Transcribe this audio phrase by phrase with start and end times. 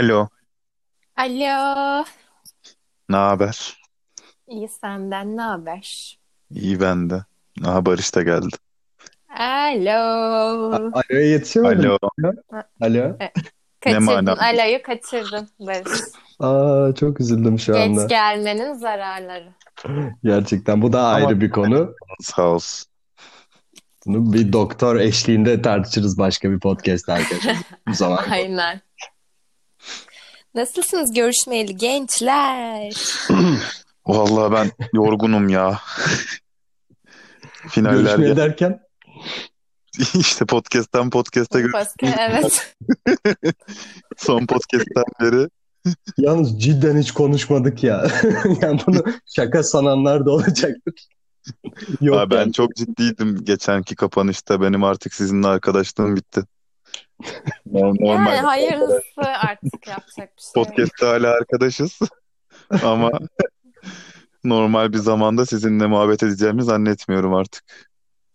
[0.00, 0.28] Alo,
[1.16, 2.04] Alo.
[3.08, 3.80] ne haber?
[4.48, 6.18] İyi senden ne haber?
[6.50, 7.24] İyi ben de.
[7.64, 8.56] Aha Barış da geldi.
[9.38, 9.92] Alo.
[10.92, 11.90] Alo'ya yetişemedim.
[11.90, 12.32] Alo.
[12.80, 12.98] Alo.
[12.98, 13.30] E, ne
[13.80, 14.02] Kaçırdın.
[14.04, 14.32] mana?
[14.32, 16.00] Alo'yu kaçırdın Barış.
[16.40, 18.04] Aa, çok üzüldüm şu Geç anda.
[18.04, 19.52] gelmenin zararları.
[20.24, 21.94] Gerçekten bu da Ama ayrı bir konu.
[22.20, 22.90] sağ olsun.
[24.06, 27.56] Bunu bir doktor eşliğinde tartışırız başka bir podcast'te arkadaşlar.
[27.88, 28.24] Bu zaman.
[28.30, 28.80] Aynen.
[30.54, 32.92] Nasılsınız görüşmeyeli gençler?
[34.06, 35.80] Vallahi ben yorgunum ya.
[37.68, 38.36] Finaller Görüşmeye gel.
[38.36, 38.80] derken
[40.14, 42.76] İşte podcast'ten podcast'a gö- Paske, evet.
[44.16, 45.48] son podcast'ten beri.
[46.18, 48.06] yalnız cidden hiç konuşmadık ya.
[48.62, 49.04] Yani bunu
[49.36, 50.94] şaka sananlar da olacaktır.
[52.00, 52.52] Yok ben yani.
[52.52, 54.60] çok ciddiydim geçenki kapanışta.
[54.60, 56.42] Benim artık sizinle arkadaşlığım bitti.
[57.72, 60.66] Yani Normal hayırlısı artık yapacak bir şey yok.
[60.66, 61.98] podcast'te hala arkadaşız.
[62.84, 63.10] Ama
[64.44, 67.64] normal bir zamanda sizinle muhabbet edeceğimi zannetmiyorum artık.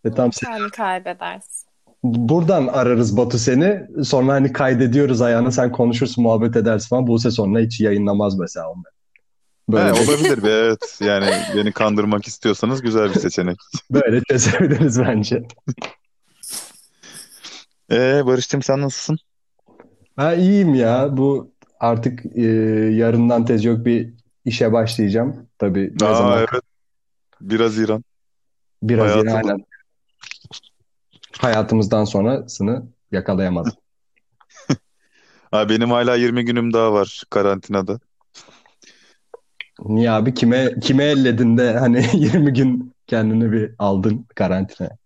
[0.06, 1.67] E, tamam, sen- kaybedersin.
[2.03, 3.81] buradan ararız Batu seni.
[4.03, 7.08] Sonra hani kaydediyoruz ayağına sen konuşursun muhabbet edersin falan.
[7.08, 8.83] Buse sonra hiç yayınlamaz mesela onu.
[9.69, 10.97] He, Böyle bir, olabilir be evet.
[11.02, 13.58] Yani beni kandırmak istiyorsanız güzel bir seçenek.
[13.91, 15.44] böyle çözebiliriz bence.
[17.91, 19.17] Ee Barış'cığım sen nasılsın?
[20.17, 21.17] Ben iyiyim ya.
[21.17, 22.41] Bu artık e,
[22.95, 24.14] yarından tez yok bir
[24.45, 25.50] işe başlayacağım.
[25.58, 26.39] Tabii ne Aa zaman?
[26.39, 26.61] evet.
[27.41, 28.03] Biraz İran.
[28.83, 29.31] Biraz yine Hayatım.
[29.31, 29.66] aynen.
[31.39, 33.73] Hayatımızdan sonrasını yakalayamadım.
[35.52, 38.00] Ha, benim hala 20 günüm daha var karantinada.
[39.85, 40.34] Niye abi?
[40.34, 44.97] Kime kime elledin de hani 20 gün kendini bir aldın karantinaya?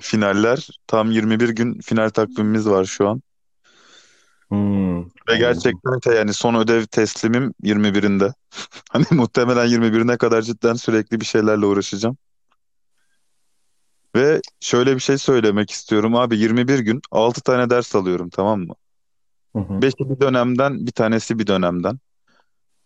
[0.00, 0.68] Finaller.
[0.86, 3.22] Tam 21 gün final takvimimiz var şu an.
[4.50, 8.34] Hmm, Ve gerçekten de yani son ödev teslimim 21'inde.
[8.90, 12.16] Hani muhtemelen 21'ine kadar cidden sürekli bir şeylerle uğraşacağım.
[14.16, 18.74] Ve şöyle bir şey söylemek istiyorum abi 21 gün 6 tane ders alıyorum tamam mı?
[19.56, 19.80] Hı hı.
[19.82, 21.98] 5'i bir dönemden bir tanesi bir dönemden.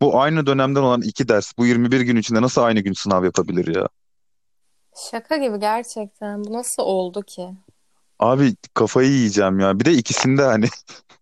[0.03, 3.77] Bu aynı dönemden olan iki ders bu 21 gün içinde nasıl aynı gün sınav yapabilir
[3.77, 3.89] ya?
[4.95, 6.45] Şaka gibi gerçekten.
[6.45, 7.49] Bu nasıl oldu ki?
[8.19, 9.81] Abi kafayı yiyeceğim ya.
[9.81, 10.67] Bir de ikisinde hani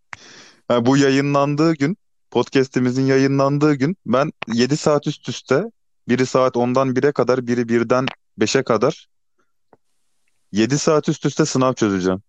[0.68, 1.96] ha, bu yayınlandığı gün
[2.30, 5.64] podcast'imizin yayınlandığı gün ben 7 saat üst üste
[6.08, 8.06] biri saat 10'dan 1'e kadar biri 1'den
[8.38, 9.08] 5'e kadar
[10.52, 12.22] 7 saat üst üste sınav çözeceğim.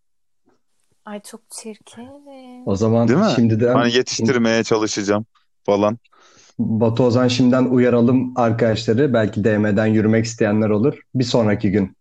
[1.06, 2.10] Ay çok çirkin.
[2.66, 3.32] O zaman Değil mi?
[3.36, 5.26] şimdiden Hani yetiştirmeye çalışacağım
[5.64, 5.98] falan.
[6.60, 9.14] Batu Ozan şimdiden uyaralım arkadaşları.
[9.14, 11.00] Belki DM'den yürümek isteyenler olur.
[11.16, 11.98] Bir sonraki gün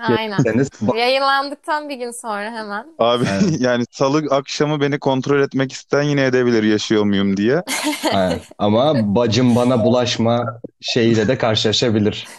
[0.00, 0.42] Aynen.
[0.42, 2.86] gelirseniz Yayınlandıktan bir gün sonra hemen.
[2.98, 3.60] Abi Evet.
[3.60, 7.62] yani salı akşamı beni kontrol etmek isteyen yine edebilir yaşıyor muyum diye.
[8.12, 8.40] Aynen.
[8.58, 12.28] Ama bacım bana bulaşma şeyiyle de karşılaşabilir.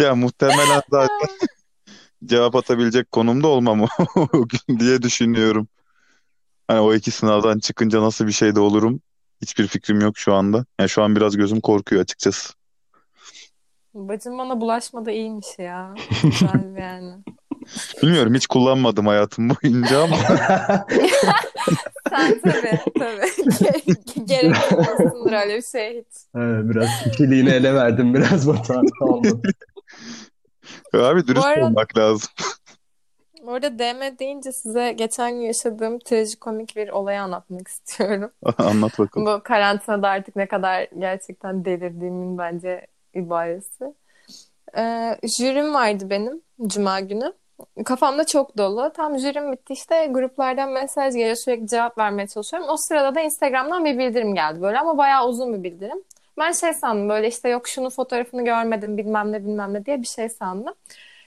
[0.00, 1.28] Ya muhtemelen zaten
[2.24, 3.82] cevap atabilecek konumda olmam
[4.16, 5.68] o gün diye düşünüyorum.
[6.68, 9.00] Hani o iki sınavdan çıkınca nasıl bir şey de olurum
[9.44, 10.64] hiçbir fikrim yok şu anda.
[10.80, 12.52] Yani şu an biraz gözüm korkuyor açıkçası.
[13.94, 15.94] Bacım bana bulaşmadı iyiymiş ya.
[16.22, 17.12] Güzel yani.
[18.02, 20.16] Bilmiyorum hiç kullanmadım hayatım boyunca ama
[22.10, 23.26] Sen tabii tabii.
[23.26, 26.16] Ge- Gerek olmasındır öyle bir şey hiç.
[26.36, 28.86] Evet, biraz kişiliğini ele verdim biraz Batuhan.
[29.00, 29.42] Olmadı.
[30.94, 32.28] abi dürüst arada- olmak lazım.
[33.46, 38.30] Orada DM deyince size geçen gün yaşadığım trajikomik bir olayı anlatmak istiyorum.
[38.58, 39.26] Anlat bakalım.
[39.26, 43.94] Bu karantinada artık ne kadar gerçekten delirdiğimin bence ibaresi.
[44.76, 47.32] Ee, jürim vardı benim Cuma günü.
[47.84, 48.92] Kafamda çok dolu.
[48.96, 52.68] Tam jürim bitti işte gruplardan mesaj geliyor sürekli cevap vermeye çalışıyorum.
[52.68, 56.02] O sırada da Instagram'dan bir bildirim geldi böyle ama bayağı uzun bir bildirim.
[56.38, 60.06] Ben şey sandım böyle işte yok şunu fotoğrafını görmedim bilmem ne bilmem ne diye bir
[60.06, 60.74] şey sandım.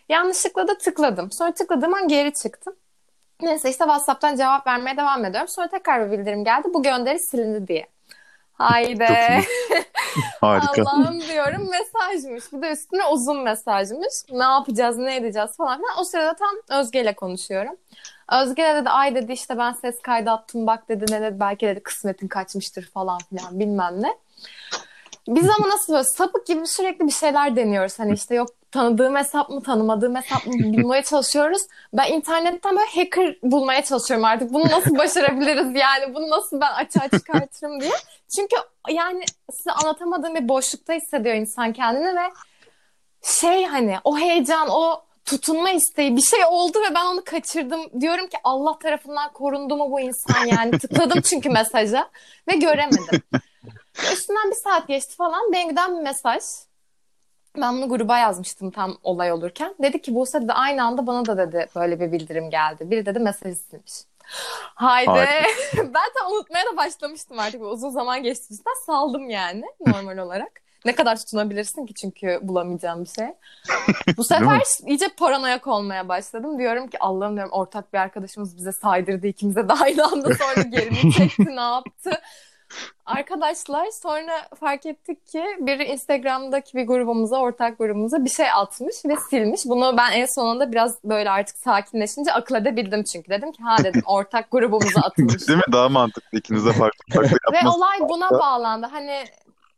[0.09, 1.31] Yanlışlıkla da tıkladım.
[1.31, 2.75] Sonra tıkladığım an geri çıktım.
[3.42, 5.48] Neyse işte WhatsApp'tan cevap vermeye devam ediyorum.
[5.48, 6.68] Sonra tekrar bir bildirim geldi.
[6.74, 7.88] Bu gönderi silindi diye.
[8.54, 9.04] Haydi.
[10.42, 10.81] Harika.
[10.86, 12.54] Allah'ım diyorum mesajmış.
[12.54, 14.13] Bir de üstüne uzun mesajmış.
[14.31, 16.00] Ne yapacağız, ne edeceğiz falan filan.
[16.00, 17.75] O sırada tam Özge ile konuşuyorum.
[18.31, 21.68] Özge de dedi ay dedi işte ben ses kaydı attım bak dedi ne dedi belki
[21.68, 24.18] dedi kısmetin kaçmıştır falan filan bilmem ne.
[25.27, 28.00] Biz ama nasıl böyle sapık gibi sürekli bir şeyler deniyoruz.
[28.00, 31.62] Hani işte yok tanıdığım hesap mı tanımadığım hesap mı bulmaya çalışıyoruz.
[31.94, 34.53] Ben internetten böyle hacker bulmaya çalışıyorum artık.
[34.53, 36.15] Bunu nasıl başarabiliriz yani?
[36.15, 37.91] Bunu nasıl ben açığa çıkartırım diye.
[38.35, 38.56] Çünkü
[38.89, 42.30] yani size anlatamadığım bir boşlukta hissediyor insan kendini ve
[43.23, 48.01] şey hani o heyecan, o tutunma isteği bir şey oldu ve ben onu kaçırdım.
[48.01, 50.80] Diyorum ki Allah tarafından korundu mu bu insan yani.
[50.80, 52.09] Tıkladım çünkü mesaja
[52.47, 53.21] ve göremedim.
[54.13, 55.53] Üstünden bir saat geçti falan.
[55.53, 56.44] Bengi'den bir mesaj.
[57.61, 59.75] Ben bunu gruba yazmıştım tam olay olurken.
[59.81, 62.91] Dedi ki Buse dedi aynı anda bana da dedi böyle bir bildirim geldi.
[62.91, 63.94] Biri dedi mesaj silmiş.
[64.75, 65.09] Haydi.
[65.09, 65.47] Haydi.
[65.77, 67.61] ben tam unutmaya da başlamıştım artık.
[67.61, 70.51] Uzun zaman geçti üstten saldım yani normal olarak.
[70.85, 73.27] Ne kadar tutunabilirsin ki çünkü bulamayacağım bir şey.
[74.17, 76.59] Bu sefer iyice paranoyak olmaya başladım.
[76.59, 80.91] Diyorum ki Allah'ım diyorum ortak bir arkadaşımız bize saydırdı ikimize de aynı anda sonra geri
[80.91, 82.21] mi çekti ne yaptı?
[83.06, 89.16] Arkadaşlar sonra fark ettik ki biri Instagram'daki bir grubumuza, ortak grubumuza bir şey atmış ve
[89.30, 89.62] silmiş.
[89.66, 93.30] Bunu ben en sonunda biraz böyle artık sakinleşince akıl edebildim çünkü.
[93.30, 95.48] Dedim ki ha dedim ortak grubumuza atılmış.
[95.48, 95.64] Değil mi?
[95.72, 98.88] Daha mantıklı ikiniz de farklı farklı Ve olay buna bağlandı.
[98.92, 99.24] Hani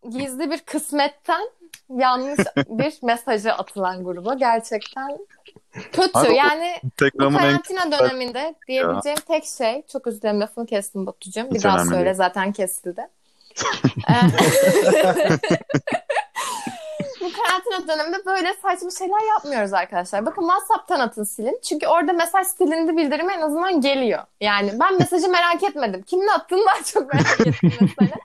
[0.10, 1.50] gizli bir kısmetten
[1.90, 5.18] yanlış bir mesajı atılan gruba gerçekten
[5.92, 6.10] kötü.
[6.14, 11.06] Abi Yani bu Instagram'ın en karantina döneminde diyebileceğim tek şey çok özür dilerim lafını kestim
[11.06, 11.52] Batucuğum.
[11.52, 12.16] Bir daha söyle değil.
[12.16, 13.08] zaten kesildi.
[14.10, 14.14] Ee,
[17.22, 20.26] bu karantina döneminde böyle saçma şeyler yapmıyoruz arkadaşlar.
[20.26, 21.60] Bakın WhatsApp'tan atın silin.
[21.64, 24.24] Çünkü orada mesaj silindi bildirimi en azından geliyor.
[24.42, 26.02] Yani ben mesajı merak etmedim.
[26.02, 28.16] Kimin attığını daha çok merak ettim mesela.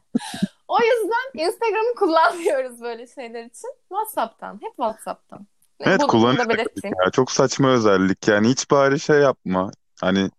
[0.74, 3.70] O yüzden Instagram'ı kullanmıyoruz böyle şeyler için.
[3.88, 4.54] WhatsApp'tan.
[4.54, 5.46] Hep WhatsApp'tan.
[5.80, 6.48] Evet kullanıyorum.
[6.50, 6.96] belirteyim.
[7.04, 9.70] Ya, çok saçma özellik yani hiç bari şey yapma.
[10.00, 10.30] Hani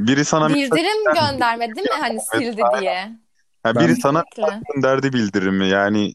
[0.00, 1.96] biri sana mesaj- Bildirim gönderme değil mi?
[2.00, 3.12] Hani sildi diye.
[3.62, 4.24] Ha, Ben- biri sana
[4.74, 6.12] gönderdi bildirimi yani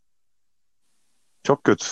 [1.44, 1.86] çok kötü.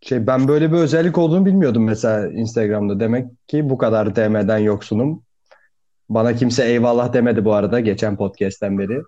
[0.00, 3.00] Şey ben böyle bir özellik olduğunu bilmiyordum mesela Instagram'da.
[3.00, 5.22] Demek ki bu kadar DM'den yoksunum.
[6.08, 9.02] Bana kimse eyvallah demedi bu arada geçen podcast'ten beri.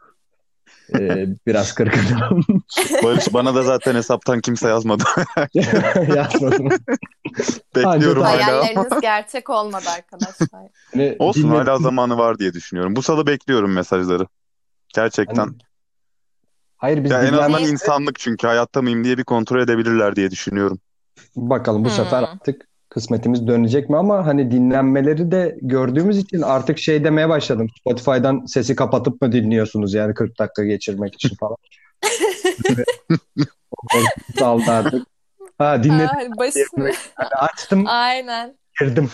[0.98, 2.44] Ee, biraz kırgınım.
[3.04, 5.04] Barış bana da zaten hesaptan kimse yazmadı.
[6.16, 6.68] Yazmadım.
[7.76, 8.46] Bekliyorum hala.
[8.46, 10.70] Hayalleriniz gerçek olmadı arkadaşlar.
[10.92, 12.96] Hani Olsun dinle- hala zamanı var diye düşünüyorum.
[12.96, 14.26] Bu salı bekliyorum mesajları.
[14.94, 15.36] Gerçekten.
[15.42, 15.52] Hani
[16.76, 20.78] Hayır biz ya en azından insanlık çünkü hayatta mıyım diye bir kontrol edebilirler diye düşünüyorum.
[21.36, 21.96] Bakalım bu Hmm.
[21.96, 27.68] sefer artık kısmetimiz dönecek mi ama hani dinlenmeleri de gördüğümüz için artık şey demeye başladım.
[27.80, 31.56] Spotify'dan sesi kapatıp mı dinliyorsunuz yani 40 dakika geçirmek için falan.
[34.38, 35.06] Saldı artık.
[35.58, 36.06] Ha dinledim.
[36.06, 36.92] Hani başını...
[37.14, 38.56] Hani açtım Aynen.
[38.80, 39.10] girdim.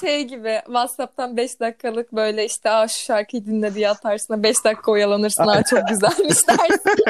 [0.00, 4.92] Şey gibi WhatsApp'tan 5 dakikalık böyle işte Aa, şu şarkıyı dinle diye atarsın 5 dakika
[4.92, 7.04] oyalanırsın Aa, çok güzelmiş dersin.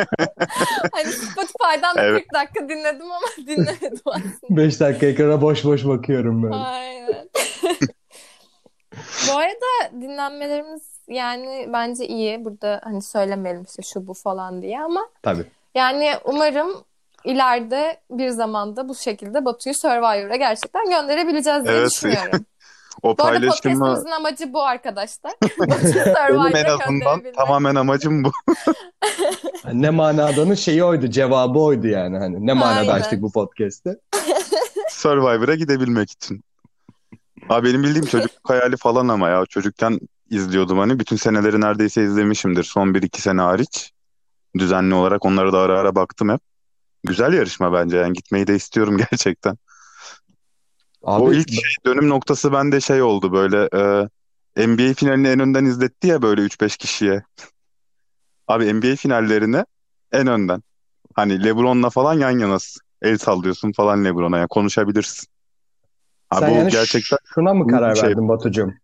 [0.93, 2.23] hani Spotify'dan da Evet.
[2.23, 4.31] 40 dakika dinledim ama dinlemedim aslında.
[4.51, 6.55] 5 dakika ekrana boş boş bakıyorum böyle.
[6.55, 7.29] Aynen.
[9.29, 12.45] Bu arada dinlenmelerimiz yani bence iyi.
[12.45, 15.45] Burada hani söylemeyelim işte şu bu falan diye ama Tabii.
[15.75, 16.85] yani umarım
[17.25, 21.91] ileride bir zamanda bu şekilde Batu'yu Survivor'a gerçekten gönderebileceğiz diye Evet.
[21.91, 22.45] düşünüyorum.
[23.07, 25.33] O Bu arada paylaşımı podcastimizin amacı bu arkadaşlar.
[25.61, 28.33] Benim Survivor'a en azından tamamen amacım bu.
[29.73, 32.47] Ne manadanın şeyi oydu, cevabı oydu yani hani.
[32.47, 32.93] Ne manada Aynen.
[32.93, 33.97] açtık bu podcast'i?
[34.91, 36.45] Survivor'a gidebilmek için.
[37.49, 40.01] Abi benim bildiğim çocukluk hayali falan ama ya çocukken
[40.31, 43.93] izliyordum hani bütün seneleri neredeyse izlemişimdir son 1-2 sene hariç.
[44.59, 46.41] Düzenli olarak onlara da ara ara baktım hep.
[47.05, 49.57] Güzel yarışma bence yani gitmeyi de istiyorum gerçekten.
[51.07, 53.69] Abi O ilk şey, dönüm noktası bende şey oldu böyle
[54.57, 57.23] e, NBA finalini en önden izletti ya böyle 3-5 kişiye.
[58.49, 59.65] Abi NBA finallerini
[60.13, 60.63] en önden.
[61.15, 62.83] Hani LeBron'la falan yan yanasın.
[63.03, 65.29] El sallıyorsun falan LeBron'a ya konuşabilirsin.
[66.31, 68.09] Abi sen o yani gerçekten şuna mı karar şey.
[68.09, 68.75] verdin Batucuğum?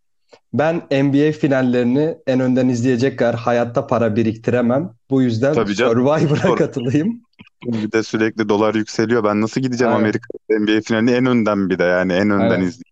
[0.52, 4.90] Ben NBA finallerini en önden izleyecek kadar hayatta para biriktiremem.
[5.10, 5.92] Bu yüzden Tabii canım.
[5.92, 6.56] Survivor'a Doğru.
[6.56, 7.22] katılayım.
[7.62, 9.24] Bir de sürekli dolar yükseliyor.
[9.24, 10.02] Ben nasıl gideceğim Aynen.
[10.04, 12.66] Amerika NBA finalini en önden bir de yani en önden Aynen.
[12.66, 12.82] izleyeyim.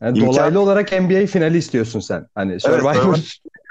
[0.00, 2.26] Yani İmkan- dolaylı olarak NBA finali istiyorsun sen.
[2.34, 3.16] Hani Survivor.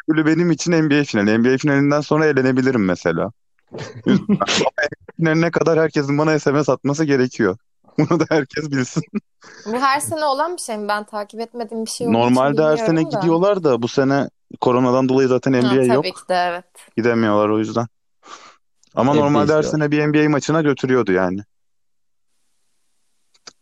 [0.09, 1.37] Böyle benim için NBA finali.
[1.39, 3.31] NBA finalinden sonra eğlenebilirim mesela.
[4.05, 4.45] NBA
[5.17, 7.57] finaline kadar herkesin bana SMS atması gerekiyor.
[7.97, 9.03] Bunu da herkes bilsin.
[9.65, 10.87] Bu her sene olan bir şey mi?
[10.87, 13.09] Ben takip etmediğim bir şey olduğu Normalde her sene da.
[13.09, 14.29] gidiyorlar da bu sene
[14.61, 16.03] koronadan dolayı zaten Ha, NBA yok.
[16.03, 16.65] tabii ki de evet.
[16.97, 17.87] Gidemiyorlar o yüzden.
[18.97, 21.39] Ama Evde normalde her sene bir NBA maçına götürüyordu yani.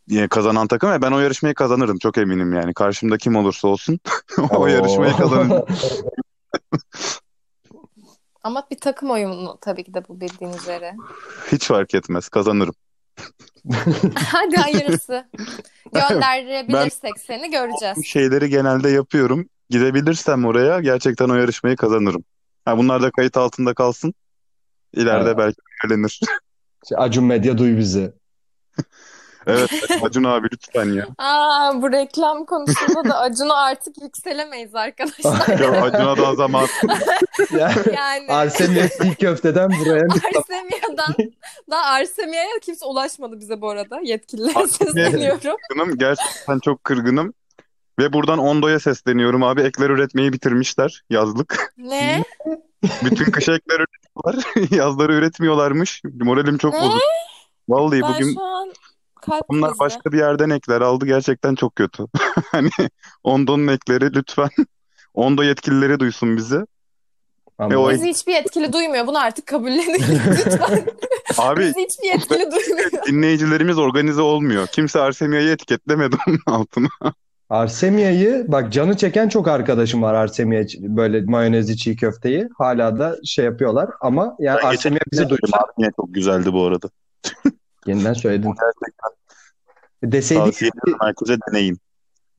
[0.08, 2.74] Yine kazanan takım ve ben o yarışmayı kazanırım çok eminim yani.
[2.74, 4.00] Karşımda kim olursa olsun
[4.38, 4.68] o Oo.
[4.68, 5.66] yarışmayı kazanırım.
[8.44, 10.96] Ama bir takım oyunu tabii ki de bu bildiğin üzere.
[11.52, 12.76] Hiç fark etmez kazanırım.
[14.16, 15.30] Hadi hayırlısı.
[15.94, 17.98] Gönderebilirsek seni göreceğiz.
[17.98, 19.50] Bu şeyleri genelde yapıyorum.
[19.70, 22.24] Gidebilirsem oraya gerçekten o yarışmayı kazanırım.
[22.66, 24.14] Ha, bunlar da kayıt altında kalsın.
[24.96, 25.38] İleride Evet.
[25.38, 26.20] belki öğrenir.
[26.96, 28.14] Acun Medya duy bizi.
[29.48, 29.70] Evet
[30.04, 31.08] Acun abi lütfen ya.
[31.18, 35.60] Aa, bu reklam konusunda da Acun'a artık yükselemeyiz arkadaşlar.
[35.60, 36.68] Ya Acun'a da zaman
[37.52, 40.04] Ya, Yani Arsemiyes çiğ köfteden buraya
[40.38, 41.16] Arsemiya'dan
[41.72, 44.00] daha Arsemiya'ya kimse ulaşmadı bize bu arada.
[44.04, 45.56] Yetkililere sesleniyorum.
[45.70, 45.98] kırgınım.
[45.98, 47.34] Gerçekten çok kırgınım.
[48.00, 49.62] Ve buradan Ondo'ya sesleniyorum abi.
[49.62, 51.74] Ekler üretmeyi bitirmişler yazlık.
[51.78, 52.24] Ne?
[53.04, 53.80] Bütün kış ekler
[54.34, 54.72] üretiyorlar.
[54.78, 56.02] Yazları üretmiyorlarmış.
[56.20, 56.82] Moralim çok Ne?
[56.82, 57.02] bozuk.
[57.70, 58.74] Vallahi Ben bugün şu an
[59.22, 59.80] kalp onlar krizi.
[59.80, 61.06] başka bir yerden ekler aldı.
[61.06, 62.04] Gerçekten çok kötü.
[62.52, 62.70] Hani
[63.24, 64.50] Ondo'nun ekleri lütfen
[65.14, 66.60] Ondo yetkilileri duysun bizi.
[67.60, 69.08] E, o- Bizi hiçbir yetkili duymuyor.
[69.08, 70.86] Bunu artık kabullenelim lütfen.
[71.38, 72.92] Abi Bizi hiçbir yetkili duymuyor.
[73.08, 74.68] dinleyicilerimiz organize olmuyor.
[74.68, 76.88] Kimse Arsemiya'yı etiketlemedi onun altına.
[77.56, 82.50] Arsemiya'yı bak canı çeken çok arkadaşım var Arsemiya böyle mayonezli çiğ köfteyi.
[82.58, 86.90] Hala da şey yapıyorlar ama yani Ben Arsemiya bizi duysa Yine çok güzeldi bu arada.
[87.88, 88.52] yeniden söyledim.
[90.04, 91.80] Deseydik tavsiye ederim herkese deneyin.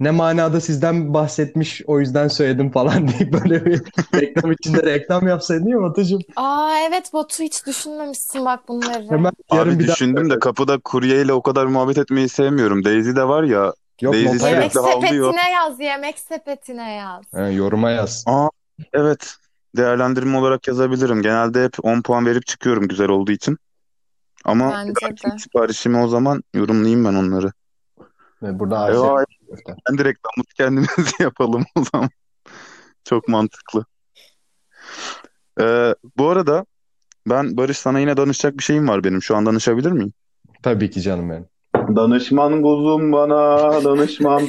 [0.00, 3.82] ne manada sizden bahsetmiş o yüzden söyledim falan deyip böyle bir
[4.14, 6.18] reklam içinde reklam yapsaydın ya Batucuğum.
[6.37, 9.11] Aa evet Batu hiç düşünmemişsin bak bunları.
[9.11, 12.85] Hemen yarın Abi bir daha düşündüm de kapıda kuryeyle o kadar muhabbet etmeyi sevmiyorum.
[12.85, 13.73] Daisy de var ya.
[14.03, 14.41] Yok Daisy Yemek
[14.73, 14.76] sürekli yaz.
[14.95, 15.31] havlıyor.
[15.33, 17.25] sepetine yaz, yemek sepetine yaz.
[17.35, 18.25] He, yoruma yaz.
[18.26, 18.49] Aa
[18.93, 19.35] evet.
[19.76, 21.23] Değerlendirme olarak yazabilirim.
[21.23, 23.59] Genelde hep 10 puan verip çıkıyorum güzel olduğu için.
[24.45, 25.38] Ama Bence bir dahaki de.
[25.38, 27.53] siparişimi o zaman yorumlayayım ben onları.
[28.43, 29.75] Ve burada Arsemiya köfte.
[29.91, 30.88] ben de reklamımızı kendimiz
[31.21, 32.11] yapalım o zaman.
[33.05, 33.85] Çok mantıklı.
[35.61, 36.67] Ee, bu arada
[37.26, 39.23] ben Barış sana yine danışacak bir şeyim var benim.
[39.23, 40.12] Şu an danışabilir miyim?
[40.62, 41.47] Tabii ki canım benim.
[41.97, 44.43] Danışman kuzum bana danışman.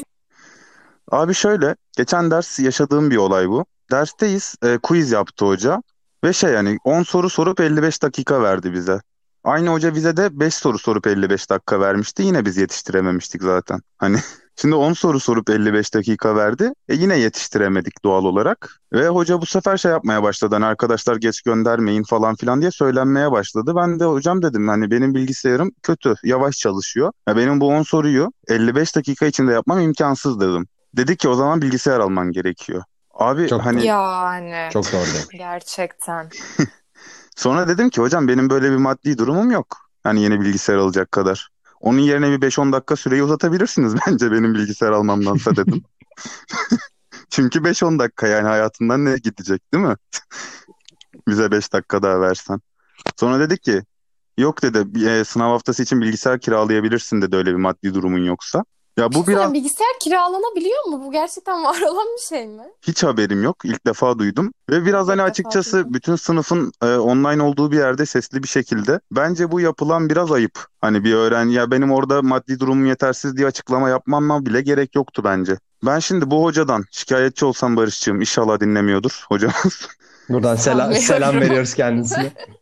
[1.11, 3.65] Abi şöyle, geçen ders yaşadığım bir olay bu.
[3.91, 5.81] Dersteyiz, e, quiz yaptı hoca
[6.23, 9.01] ve şey yani 10 soru sorup 55 dakika verdi bize.
[9.43, 12.23] Aynı hoca bize de 5 soru sorup 55 dakika vermişti.
[12.23, 13.81] Yine biz yetiştirememiştik zaten.
[13.97, 14.17] Hani
[14.61, 16.73] şimdi 10 soru sorup 55 dakika verdi.
[16.89, 18.79] E yine yetiştiremedik doğal olarak.
[18.93, 20.55] Ve hoca bu sefer şey yapmaya başladı.
[20.55, 23.73] Hani arkadaşlar geç göndermeyin falan filan diye söylenmeye başladı.
[23.75, 27.11] Ben de hocam dedim hani benim bilgisayarım kötü, yavaş çalışıyor.
[27.27, 30.67] Ya benim bu 10 soruyu 55 dakika içinde yapmam imkansız dedim.
[30.97, 32.83] Dedi ki o zaman bilgisayar alman gerekiyor.
[33.13, 36.29] Abi Çok hani Yani Çok doğru gerçekten.
[37.35, 39.77] sonra dedim ki hocam benim böyle bir maddi durumum yok.
[40.03, 41.49] Hani yeni bilgisayar alacak kadar.
[41.81, 45.83] Onun yerine bir 5-10 dakika süreyi uzatabilirsiniz bence benim bilgisayar almamdansa dedim.
[47.29, 49.95] Çünkü 5-10 dakika yani hayatından ne gidecek değil mi?
[51.27, 52.59] Bize 5 dakika daha versen.
[53.19, 53.83] Sonra dedi ki
[54.37, 58.65] yok dedi e, sınav haftası için bilgisayar kiralayabilirsin dedi öyle bir maddi durumun yoksa.
[58.97, 61.01] Ya bu biraz bilgisayar kiralanabiliyor mu?
[61.05, 62.63] Bu gerçekten var olan bir şey mi?
[62.81, 63.57] hiç haberim yok.
[63.63, 64.53] İlk defa duydum.
[64.69, 65.93] Ve biraz hani defa açıkçası duydum.
[65.93, 68.99] bütün sınıfın e, online olduğu bir yerde sesli bir şekilde.
[69.11, 70.65] Bence bu yapılan biraz ayıp.
[70.81, 75.21] Hani bir öğrenci ya benim orada maddi durumum yetersiz diye açıklama yapmama bile gerek yoktu
[75.25, 75.57] bence.
[75.85, 79.87] Ben şimdi bu hocadan şikayetçi olsam Barış'cığım inşallah dinlemiyordur hocamız.
[80.29, 81.05] Buradan selam, Sanmıyorum.
[81.07, 82.31] selam veriyoruz kendisine.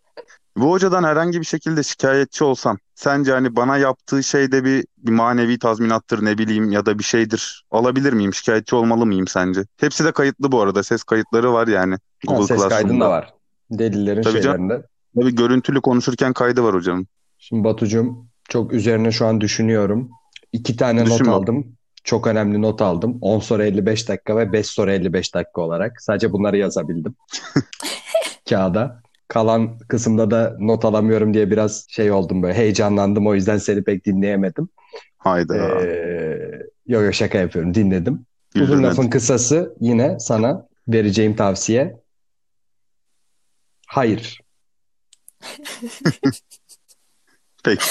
[0.57, 5.59] Bu hocadan herhangi bir şekilde şikayetçi olsam sence hani bana yaptığı şeyde bir, bir manevi
[5.59, 8.33] tazminattır ne bileyim ya da bir şeydir alabilir miyim?
[8.33, 9.62] Şikayetçi olmalı mıyım sence?
[9.77, 10.83] Hepsi de kayıtlı bu arada.
[10.83, 11.97] Ses kayıtları var yani Ha,
[12.27, 13.05] Google ses kaydın Classroom'da.
[13.05, 13.33] da var.
[13.71, 14.57] Delillerin Tabii canım.
[14.69, 14.88] şeylerinde.
[15.19, 17.05] Tabii görüntülü konuşurken kaydı var hocam.
[17.38, 20.09] Şimdi Batucuğum çok üzerine şu an düşünüyorum.
[20.53, 21.33] İki tane not Düşün bak.
[21.33, 21.67] aldım.
[22.03, 23.17] Çok önemli not aldım.
[23.21, 26.01] 10 soru 55 dakika ve 5 soru 55 dakika olarak.
[26.01, 27.15] Sadece bunları yazabildim.
[28.50, 29.01] Kağıda.
[29.27, 33.27] Kalan kısımda da not alamıyorum diye biraz şey oldum böyle heyecanlandım.
[33.27, 34.70] O yüzden seni pek dinleyemedim.
[35.17, 35.82] Hayda.
[35.82, 38.25] Ee, yo yo şaka yapıyorum dinledim.
[38.55, 38.88] Uzun Güldürmedi.
[38.88, 41.98] lafın kısası yine sana vereceğim tavsiye.
[43.88, 44.41] Hayır.
[47.63, 47.86] Peki.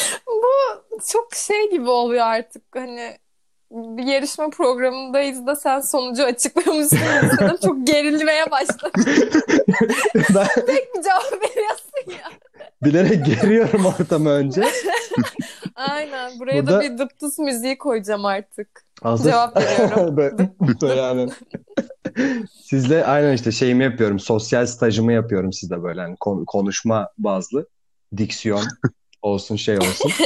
[1.13, 3.19] Çok şey gibi oluyor artık hani
[3.75, 8.91] bir yarışma programındayız da sen sonucu açıklıyormuşsun mesela çok gerilmeye başladım.
[10.35, 12.31] Ben Tek bir cevap veriyorsun ya.
[12.85, 14.65] bilerek geriyorum ortamı önce.
[15.75, 16.39] Aynen.
[16.41, 18.85] Buraya Burada- da bir dıptıs müziği koyacağım artık.
[19.03, 20.17] Aslında Cevap veriyorum.
[20.17, 21.29] Böyle- yani.
[22.63, 24.19] Sizle aynen işte şeyimi yapıyorum.
[24.19, 26.01] Sosyal stajımı yapıyorum sizde böyle.
[26.01, 27.67] Hani kon- konuşma bazlı.
[28.17, 28.63] Diksiyon
[29.25, 30.13] olsun şey olsun.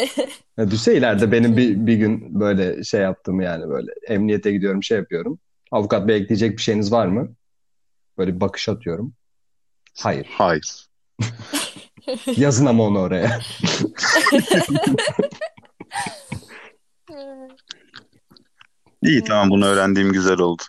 [0.58, 4.98] Ya düşse ileride benim bir, bir gün böyle şey yaptım yani böyle emniyete gidiyorum şey
[4.98, 5.38] yapıyorum.
[5.70, 7.34] Avukat bey ekleyecek bir şeyiniz var mı?
[8.18, 9.12] Böyle bir bakış atıyorum.
[9.98, 10.26] Hayır.
[10.30, 10.86] Hayır.
[12.36, 13.40] Yazın ama onu oraya.
[19.02, 20.62] İyi tamam bunu öğrendiğim güzel oldu.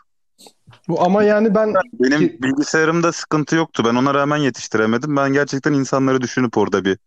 [0.88, 3.84] Bu ama yani ben Benim bilgisayarımda sıkıntı yoktu.
[3.86, 5.16] Ben ona rağmen yetiştiremedim.
[5.16, 6.98] Ben gerçekten insanları düşünüp orada bir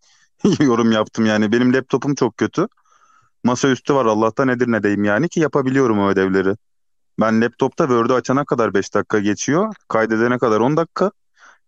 [0.61, 1.53] yorum yaptım yani.
[1.53, 2.69] Benim laptopum çok kötü.
[3.45, 6.57] masaüstü var Allah'tan Edirne'deyim yani ki yapabiliyorum o ödevleri.
[7.21, 9.75] Ben laptopta Word'ü açana kadar 5 dakika geçiyor.
[9.89, 11.11] Kaydedene kadar 10 dakika.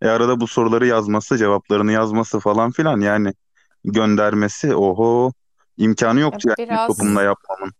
[0.02, 3.32] E arada bu soruları yazması, cevaplarını yazması falan filan yani
[3.84, 5.32] göndermesi oho
[5.76, 7.72] imkanı yoktu yani Biraz laptopumla yapmamın.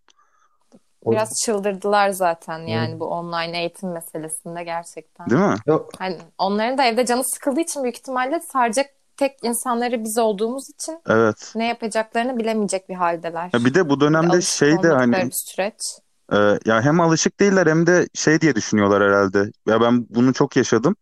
[1.06, 5.30] Biraz çıldırdılar zaten yani bu online eğitim meselesinde gerçekten.
[5.30, 5.56] Değil mi?
[5.66, 10.70] Yok, Hani onların da evde canı sıkıldığı için büyük ihtimalle saracak tek insanları biz olduğumuz
[10.70, 11.52] için Evet.
[11.56, 13.50] ne yapacaklarını bilemeyecek bir haldeler.
[13.54, 15.98] Ya bir de bu dönemde Alışık şey de hani bir süreç.
[16.32, 19.50] e, ya hem alışık değiller hem de şey diye düşünüyorlar herhalde.
[19.66, 20.96] Ya ben bunu çok yaşadım.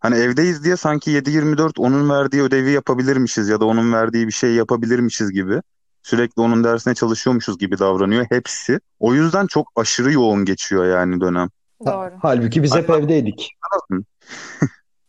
[0.00, 4.54] Hani evdeyiz diye sanki 7-24 onun verdiği ödevi yapabilirmişiz ya da onun verdiği bir şey
[4.54, 5.60] yapabilirmişiz gibi.
[6.02, 8.80] Sürekli onun dersine çalışıyormuşuz gibi davranıyor hepsi.
[9.00, 11.48] O yüzden çok aşırı yoğun geçiyor yani dönem.
[11.86, 12.10] Doğru.
[12.22, 13.50] halbuki biz hep evdeydik.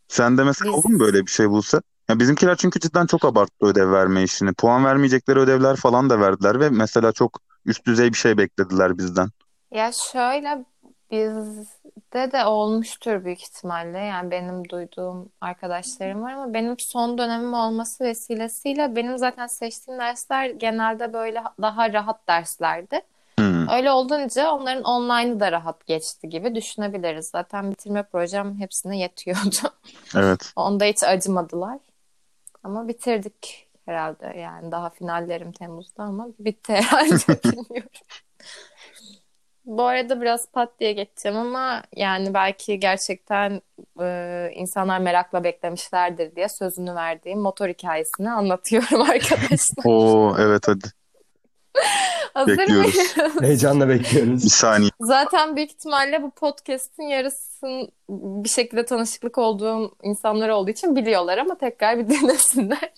[0.08, 1.82] Sen de mesela Biz- oldu mu böyle bir şey bulsa?
[2.10, 4.54] Ya bizimkiler çünkü cidden çok abarttı ödev verme işini.
[4.54, 9.30] Puan vermeyecekleri ödevler falan da verdiler ve mesela çok üst düzey bir şey beklediler bizden.
[9.72, 10.66] Ya şöyle
[11.12, 13.98] bizde de olmuştur büyük ihtimalle.
[13.98, 20.50] Yani benim duyduğum arkadaşlarım var ama benim son dönemim olması vesilesiyle benim zaten seçtiğim dersler
[20.50, 23.02] genelde böyle daha rahat derslerdi.
[23.40, 23.70] Hmm.
[23.70, 27.28] Öyle olunca onların online'ı da rahat geçti gibi düşünebiliriz.
[27.28, 29.74] Zaten bitirme projem hepsine yetiyordu.
[30.16, 30.54] Evet.
[30.56, 31.78] Onda hiç acımadılar.
[32.66, 34.40] Ama bitirdik herhalde.
[34.40, 37.90] Yani daha finallerim Temmuz'da ama bitti herhalde bilmiyorum.
[39.66, 43.62] Bu arada biraz pat diye geçeceğim ama yani belki gerçekten
[44.02, 49.86] e, insanlar merakla beklemişlerdir diye sözünü verdiğim motor hikayesini anlatıyorum arkadaşlar.
[49.86, 50.88] Oo evet hadi.
[52.36, 52.96] Hazır Bekliyoruz.
[52.96, 53.16] mıyız?
[53.42, 54.44] Heyecanla Bir bekliyoruz.
[54.54, 54.90] saniye.
[55.02, 61.58] Zaten büyük ihtimalle bu podcast'in yarısının bir şekilde tanışıklık olduğum insanlar olduğu için biliyorlar ama
[61.58, 62.94] tekrar bir dinlesinler.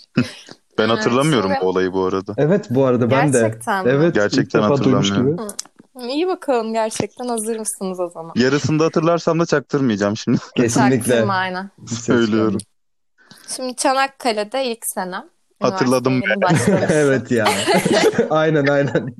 [0.77, 2.33] Ben Evet, hatırlamıyorum bu olayı bu arada.
[2.37, 3.39] Evet bu arada ben de.
[3.39, 3.91] Gerçekten mi?
[3.91, 5.31] Evet Gerçekten hatırlamıyorum.
[5.37, 6.11] gibi.
[6.11, 8.31] İyi bakalım gerçekten hazır mısınız o zaman?
[8.35, 10.37] Yarısını da hatırlarsam da çaktırmayacağım şimdi.
[10.55, 10.97] Kesinlikle.
[11.11, 11.69] Çaktırma aynen.
[12.01, 12.57] Söylüyorum.
[13.55, 15.25] Şimdi Çanakkale'de ilk senem.
[15.59, 16.87] Hatırladım başlamışım.
[16.97, 17.45] Evet ya.
[18.29, 19.15] aynen aynen.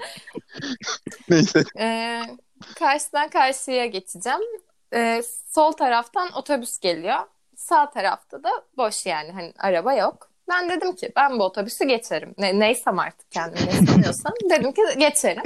[1.29, 1.63] Neyse.
[1.79, 2.21] Ee,
[2.79, 4.39] karşıdan karşıya geçeceğim.
[4.93, 7.19] Ee, sol taraftan otobüs geliyor.
[7.55, 10.29] Sağ tarafta da boş yani hani araba yok.
[10.49, 12.35] Ben dedim ki ben bu otobüsü geçerim.
[12.37, 14.33] Ne, neysem artık kendimi ne sanıyorsam.
[14.49, 15.43] dedim ki geçerim.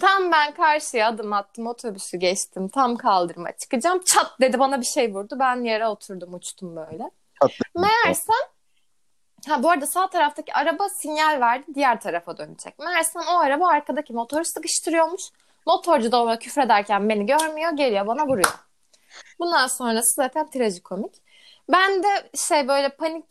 [0.00, 2.68] Tam ben karşıya adım attım otobüsü geçtim.
[2.68, 4.00] Tam kaldırıma çıkacağım.
[4.04, 5.36] Çat dedi bana bir şey vurdu.
[5.40, 7.10] Ben yere oturdum uçtum böyle.
[7.76, 8.46] Meğersem
[9.48, 12.78] ha bu arada sağ taraftaki araba sinyal verdi diğer tarafa dönecek.
[12.78, 15.22] Meğersem o araba arkadaki motoru sıkıştırıyormuş.
[15.66, 18.54] Motorcu da ona küfrederken beni görmüyor geliyor bana vuruyor.
[19.38, 21.12] Bundan sonrası zaten trajikomik.
[21.68, 23.24] Ben de şey böyle panik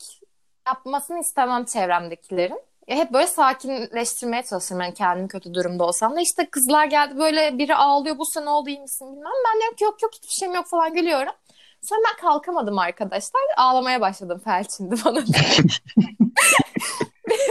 [0.67, 2.62] yapmasını istemem çevremdekilerin.
[2.88, 6.22] Hep böyle sakinleştirmeye çalışırım yani kendim kötü durumda olsam da.
[6.22, 9.32] işte kızlar geldi böyle biri ağlıyor bu sene oldu iyi misin bilmem.
[9.45, 11.34] Ben diyorum ki yok yok hiçbir şeyim yok falan gülüyorum.
[11.82, 13.42] Sonra ben kalkamadım arkadaşlar.
[13.58, 15.20] Ağlamaya başladım felçindi bana.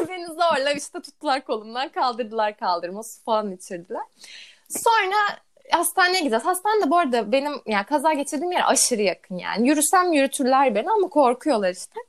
[0.09, 4.03] Beni zorla işte tuttular kolumdan kaldırdılar kaldırma su falan içirdiler.
[4.69, 5.17] Sonra
[5.71, 6.45] hastaneye gideceğiz.
[6.45, 9.69] Hastane de bu arada benim yani kaza geçirdiğim yer aşırı yakın yani.
[9.69, 12.01] Yürüsem yürütürler beni ama korkuyorlar işte.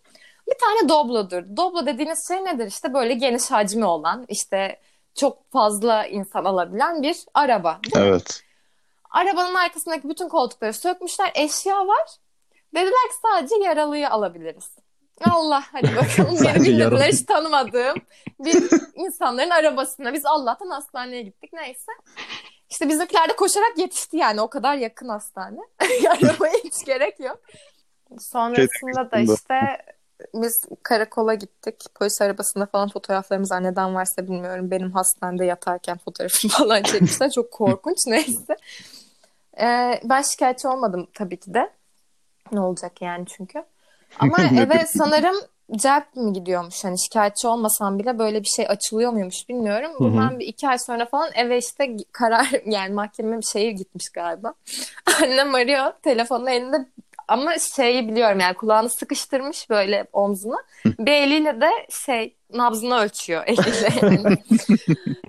[0.50, 1.58] Bir tane Doblo durdu.
[1.58, 2.68] Doblo dediğiniz şey nedir?
[2.68, 4.80] İşte böyle geniş hacmi olan işte
[5.16, 7.80] çok fazla insan alabilen bir araba.
[7.96, 8.44] Evet.
[9.10, 11.32] Arabanın arkasındaki bütün koltukları sökmüşler.
[11.36, 12.08] Eşya var.
[12.76, 14.70] Dediler ki sadece yaralıyı alabiliriz.
[15.26, 16.30] Allah hadi bakalım.
[16.30, 17.98] Beni Sadece bilmediler hiç tanımadığım
[18.40, 20.14] bir insanların arabasına.
[20.14, 21.92] Biz Allah'tan hastaneye gittik neyse.
[22.70, 25.60] İşte bizimkiler de koşarak yetişti yani o kadar yakın hastane.
[26.10, 27.40] Arabaya hiç gerek yok.
[28.20, 29.86] Sonrasında da işte
[30.34, 31.76] biz karakola gittik.
[31.96, 33.64] Polis arabasında falan fotoğraflarımız var.
[33.64, 34.72] Neden varsa bilmiyorum.
[34.72, 37.32] Benim hastanede yatarken fotoğrafımı falan çekmişler.
[37.32, 37.98] Çok korkunç.
[38.08, 38.56] Neyse.
[39.62, 41.70] Ee, ben şikayetçi olmadım tabii ki de.
[42.52, 43.64] Ne olacak yani çünkü.
[44.20, 45.36] Ama eve sanırım
[45.72, 46.84] celp mi gidiyormuş?
[46.84, 49.92] Hani şikayetçi olmasam bile böyle bir şey açılıyor muymuş bilmiyorum.
[50.00, 54.54] Bundan bir iki ay sonra falan eve işte karar yani mahkeme bir şeye gitmiş galiba.
[55.24, 56.86] Annem arıyor telefonu elinde
[57.30, 60.58] ama şeyi biliyorum yani kulağını sıkıştırmış böyle omzuna.
[60.86, 64.38] Bir eliyle de şey nabzını ölçüyor eliyle yani.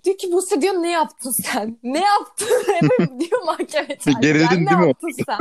[0.04, 1.78] diyor ki Buse diyor ne yaptın sen?
[1.82, 2.48] Ne yaptın?
[3.20, 4.22] Diyor mahkeme çağırıyor.
[4.22, 4.86] Gerildin "Yani değil ne mi?
[4.88, 5.38] yaptın sen?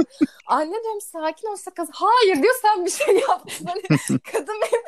[0.47, 1.89] Anne diyorum sakin ol sakız.
[1.93, 3.65] Hayır diyor sen bir şey yaptın.
[3.65, 3.81] Hani
[4.31, 4.83] kadın benim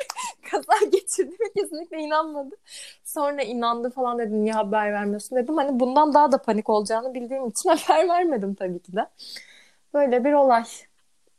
[0.50, 2.54] kaza geçirdiğime kesinlikle inanmadı.
[3.04, 5.56] Sonra inandı falan dedim niye haber vermiyorsun dedim.
[5.56, 9.06] Hani bundan daha da panik olacağını bildiğim için haber vermedim tabii ki de.
[9.94, 10.64] Böyle bir olay.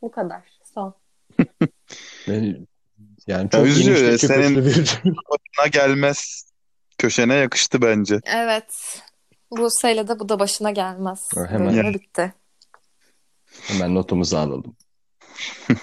[0.03, 0.43] Bu kadar.
[0.73, 0.95] Son.
[2.27, 2.65] Yani,
[3.27, 6.45] yani Ya çok üzücü, senin- bir Başına gelmez
[6.97, 8.19] Köşene yakıştı bence.
[8.25, 9.01] Evet.
[9.51, 11.29] Buse'yle de bu da başına gelmez.
[11.35, 11.73] Hemen.
[11.73, 12.33] Bölümü bitti.
[13.61, 14.75] Hemen notumuzu alalım.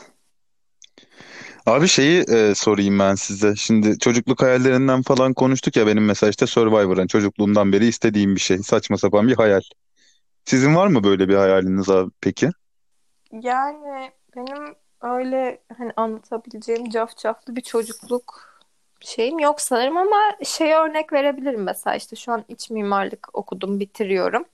[1.67, 3.57] Abi şeyi e, sorayım ben size.
[3.57, 8.59] Şimdi çocukluk hayallerinden falan konuştuk ya benim mesela işte Survivor'ın çocukluğumdan beri istediğim bir şey.
[8.59, 9.61] Saçma sapan bir hayal.
[10.45, 12.51] Sizin var mı böyle bir hayaliniz abi peki?
[13.33, 18.51] Yani benim öyle hani anlatabileceğim cafcaflı bir çocukluk
[19.01, 24.45] şeyim yok sanırım ama şeye örnek verebilirim mesela işte şu an iç mimarlık okudum bitiriyorum.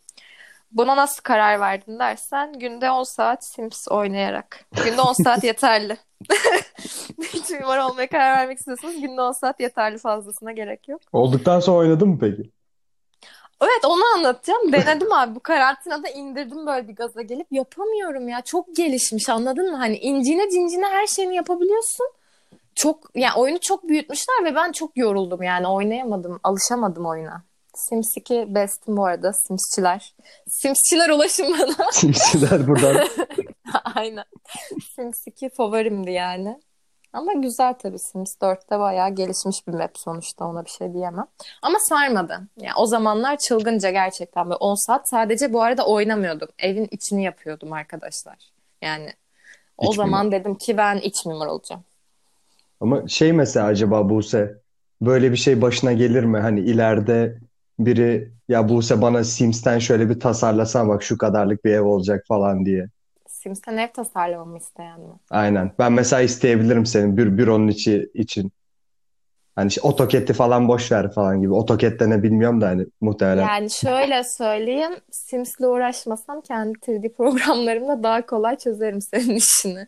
[0.73, 4.65] Buna nasıl karar verdin dersen günde 10 saat Sims oynayarak.
[4.85, 5.97] Günde 10 saat yeterli.
[7.33, 11.01] İç mimar olmaya karar vermek istiyorsanız günde 10 saat yeterli fazlasına gerek yok.
[11.12, 12.51] Olduktan sonra oynadın mı peki?
[13.62, 14.73] Evet onu anlatacağım.
[14.73, 18.40] Denedim abi bu karantinada indirdim böyle bir gaza gelip yapamıyorum ya.
[18.40, 19.77] Çok gelişmiş anladın mı?
[19.77, 22.07] Hani incine cincine her şeyini yapabiliyorsun.
[22.75, 27.42] Çok yani oyunu çok büyütmüşler ve ben çok yoruldum yani oynayamadım, alışamadım oyuna.
[27.75, 30.14] Sims 2 bestim bu arada Simsçiler.
[30.49, 31.92] Simsçiler ulaşın bana.
[31.92, 33.09] Simsiler buradan.
[33.95, 34.25] Aynen.
[34.95, 36.61] Sims 2 favorimdi yani.
[37.16, 41.26] Ama güzel tabii Sims 4'te bayağı gelişmiş bir map sonuçta ona bir şey diyemem.
[41.62, 42.40] Ama sarmadı.
[42.61, 44.50] Yani o zamanlar çılgınca gerçekten.
[44.50, 46.48] Ve 10 saat sadece bu arada oynamıyordum.
[46.59, 48.37] Evin içini yapıyordum arkadaşlar.
[48.83, 49.12] Yani
[49.79, 51.85] o İç zaman dedim ki ben iç mimar olacağım.
[52.81, 54.55] Ama şey mesela acaba Buse
[55.00, 56.38] böyle bir şey başına gelir mi?
[56.38, 57.38] Hani ileride
[57.79, 62.66] biri ya Buse bana Sims'ten şöyle bir tasarlasana bak şu kadarlık bir ev olacak falan
[62.66, 62.88] diye.
[63.46, 65.14] Sims'ten ev tasarlamamı isteyen mi?
[65.30, 65.72] Aynen.
[65.78, 68.52] Ben mesela isteyebilirim senin bir büronun içi için.
[69.54, 71.54] Hani işte AutoCAD'i falan boş ver falan gibi.
[71.54, 73.42] AutoCAD'de ne bilmiyorum da hani muhtemelen.
[73.42, 74.92] Yani şöyle söyleyeyim.
[75.11, 79.87] Sims'le uğraşmasam kendi 3D programlarımla daha kolay çözerim senin işini.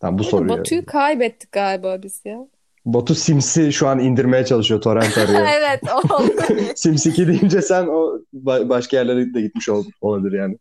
[0.00, 0.48] Tamam bu soruyu.
[0.48, 2.38] Batu'yu kaybettik galiba biz ya.
[2.84, 4.80] Batu Sims'i şu an indirmeye çalışıyor.
[4.80, 5.46] Torrent arıyor.
[5.58, 6.22] Evet o
[6.74, 10.58] Sims 2 deyince sen o ba- başka yerlere de gitmiş ol olabilir yani.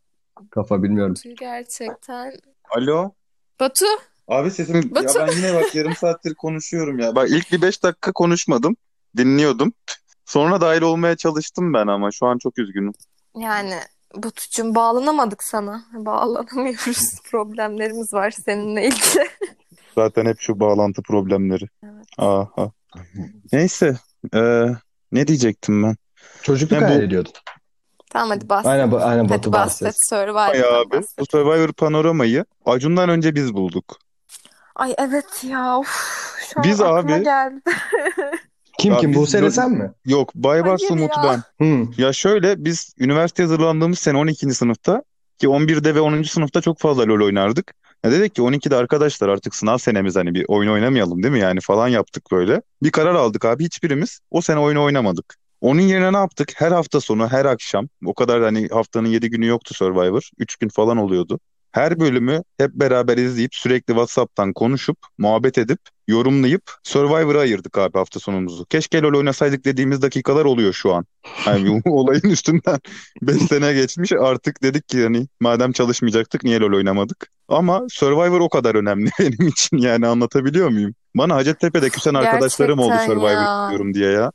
[0.52, 1.14] Kafa bilmiyorum.
[1.16, 2.34] Batu gerçekten.
[2.78, 3.12] Alo.
[3.60, 3.86] Batu
[4.28, 5.20] Abi sesim ya Batu.
[5.20, 7.16] ben yine bak yarım saattir konuşuyorum ya.
[7.16, 8.76] Bak ilk bir beş dakika konuşmadım.
[9.18, 9.74] Dinliyordum.
[10.26, 12.94] Sonra dahil olmaya çalıştım ben ama şu an çok üzgünüm.
[13.36, 13.74] yani
[14.16, 15.84] Batucuğum bağlanamadık sana.
[15.94, 17.22] Bağlanamıyoruz.
[17.32, 19.30] Problemlerimiz var seninle ilgili.
[19.96, 21.66] Zaten hep şu bağlantı problemleri.
[21.84, 22.06] Evet.
[22.18, 22.72] Aha.
[23.54, 23.98] Neyse.
[24.34, 24.66] Ee,
[25.12, 25.96] ne diyecektim ben?
[26.42, 27.32] Çocukluk bu- hayal ediyordun.
[28.18, 28.68] Tamam hadi bahset.
[28.68, 29.88] Aynen, bu- aynen Hadi Batu bahset.
[29.88, 30.12] bahset.
[30.14, 30.86] Ay Survivor'dan abi.
[30.92, 31.32] Bu bahset.
[31.32, 33.98] Survivor panoramayı Acun'dan önce biz bulduk.
[34.76, 35.78] Ay evet ya.
[35.80, 35.88] Uf,
[36.54, 37.60] şu an Biz aklıma abi- geldi.
[38.80, 39.12] Kim Ya kim?
[39.12, 39.92] biz Buse böyle- sen mi?
[40.06, 41.44] Yok, Baybars Hayır Umut ya.
[41.60, 41.66] ben.
[41.66, 41.88] Hı.
[41.98, 44.54] Ya şöyle biz üniversite hazırlandığımız sene 12.
[44.54, 45.04] sınıfta
[45.38, 46.30] ki 11'de ve 10.
[46.30, 47.74] sınıfta çok fazla LoL oynardık.
[48.06, 51.60] Ya dedik ki 12'de arkadaşlar artık sınav senemiz hani bir oyun oynamayalım değil mi yani
[51.62, 52.62] falan yaptık böyle.
[52.84, 55.36] Bir karar aldık abi hiçbirimiz o sene oyunu oynamadık.
[55.62, 56.54] Onun yerine ne yaptık?
[56.56, 60.30] Her hafta sonu, her akşam o kadar hani haftanın 7 günü yoktu Survivor.
[60.38, 61.40] 3 gün falan oluyordu.
[61.72, 68.20] Her bölümü hep beraber izleyip sürekli WhatsApp'tan konuşup, muhabbet edip, yorumlayıp Survivor'a ayırdık abi hafta
[68.20, 68.66] sonumuzu.
[68.66, 71.06] Keşke LoL oynasaydık dediğimiz dakikalar oluyor şu an.
[71.46, 72.80] Yani olayın üstünden
[73.22, 77.30] 5 sene geçmiş artık dedik ki hani madem çalışmayacaktık niye LoL oynamadık?
[77.48, 80.96] Ama Survivor o kadar önemli benim için yani anlatabiliyor muyum?
[81.16, 83.64] Bana Hacettepe'de küsen arkadaşlarım oldu Gerçekten Survivor ya.
[83.64, 84.32] istiyorum diye ya.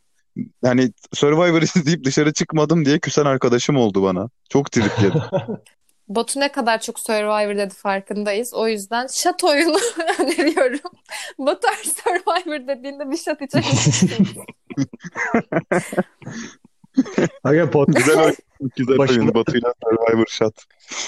[0.64, 4.28] Yani Survivor izleyip dışarı çıkmadım diye küsen arkadaşım oldu bana.
[4.48, 5.20] Çok trip yedim.
[6.08, 8.54] Batu ne kadar çok Survivor dedi farkındayız.
[8.54, 9.76] O yüzden shot oyunu
[10.18, 10.90] öneriyorum.
[11.38, 14.10] Batu her Survivor dediğinde bir shot içebilirsin.
[17.44, 18.36] Aga pod- Güzel oyun.
[18.76, 19.34] Güzel Başında- oyun.
[19.34, 20.54] Batu'yla Survivor shot.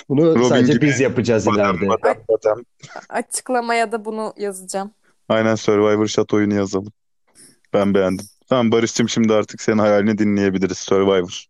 [0.08, 0.86] Bunu Robin sadece gibi.
[0.86, 1.88] biz yapacağız ileride.
[1.88, 2.64] Badem, badem.
[3.08, 4.90] Açıklamaya da bunu yazacağım.
[5.28, 6.92] Aynen Survivor shot oyunu yazalım.
[7.72, 8.26] Ben beğendim.
[8.48, 11.44] Tamam Barış'cığım şimdi artık senin hayalini dinleyebiliriz Survivor.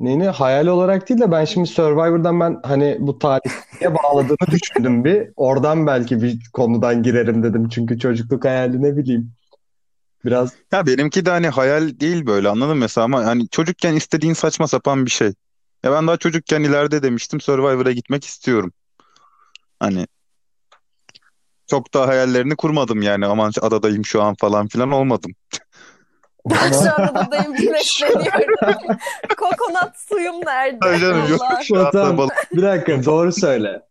[0.00, 5.28] Neyini hayal olarak değil de ben şimdi Survivor'dan ben hani bu tarihe bağladığını düşündüm bir.
[5.36, 7.68] Oradan belki bir konudan girerim dedim.
[7.68, 9.32] Çünkü çocukluk hayali ne bileyim.
[10.24, 14.32] Biraz Ya benimki de hani hayal değil böyle anladın mı mesela ama hani çocukken istediğin
[14.34, 15.32] saçma sapan bir şey.
[15.84, 18.72] Ya ben daha çocukken ileride demiştim Survivor'a gitmek istiyorum.
[19.80, 20.06] Hani
[21.66, 25.32] çok da hayallerini kurmadım yani aman adadayım şu an falan filan olmadım.
[26.50, 28.54] Ben Ama- şu an adadayım güneşleniyorum.
[29.36, 30.78] Kokonat suyum nerede?
[30.82, 31.74] Tabii canım yok şu
[32.18, 33.82] balık bir dakika doğru söyle.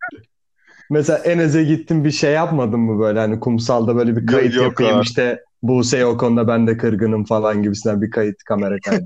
[0.90, 4.98] Mesela Enes'e gittin bir şey yapmadın mı böyle hani kumsalda böyle bir kayıt Yok yapayım
[4.98, 5.04] abi.
[5.04, 9.04] işte Buse'ye o konuda ben de kırgınım falan gibisinden bir kayıt kamera kaydı.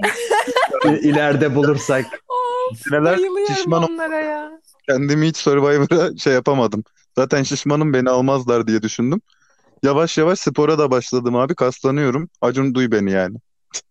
[1.01, 2.05] İleride bulursak
[2.71, 3.93] Of, Neler bayılıyorum şişmanım.
[3.93, 4.51] onlara ya.
[4.89, 6.83] kendimi hiç Survivor'a şey yapamadım.
[7.17, 9.21] Zaten şişmanım beni almazlar diye düşündüm.
[9.85, 12.29] Yavaş yavaş spora da başladım abi kaslanıyorum.
[12.41, 13.37] Acun duy beni yani.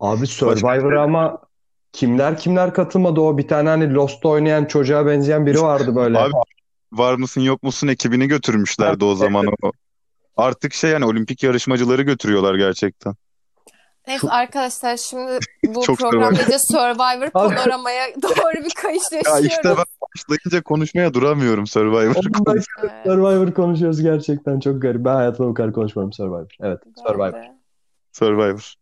[0.00, 1.38] Abi Survivor'a ama
[1.92, 6.18] kimler kimler katılmadı o bir tane hani Lost'ta oynayan çocuğa benzeyen biri vardı böyle.
[6.18, 6.32] Abi
[6.92, 9.72] var mısın yok musun ekibini götürmüşlerdi o zaman o.
[10.36, 13.14] Artık şey yani olimpik yarışmacıları götürüyorlar gerçekten.
[14.08, 17.30] Neyse arkadaşlar şimdi bu Çok programda Survivor.
[17.30, 19.46] panoramaya doğru bir kayış Ya yaşıyoruz.
[19.46, 22.92] işte ben başlayınca konuşmaya duramıyorum Survivor 10 dakika Evet.
[23.04, 25.04] Survivor konuşuyoruz gerçekten çok garip.
[25.04, 26.50] Ben hayatımda bu kadar konuşmadım Survivor.
[26.60, 27.32] Evet Survivor.
[27.32, 27.52] De.
[28.12, 28.74] Survivor.